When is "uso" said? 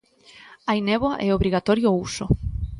2.07-2.25